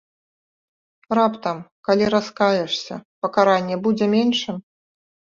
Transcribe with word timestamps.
Раптам, 1.19 1.57
калі 1.89 2.09
раскаешся, 2.15 3.01
пакаранне 3.23 3.75
будзе 3.89 4.05
меншым? 4.19 4.55